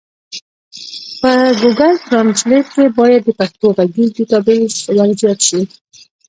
په 1.21 1.31
ګوګل 1.59 1.93
ټرانزلېټ 2.07 2.65
کي 2.73 2.85
بايد 2.97 3.21
د 3.25 3.29
پښتو 3.39 3.67
ږغيز 3.89 4.09
ډيټابيس 4.15 4.75
ورزيات 4.97 5.39
سي. 5.47 5.61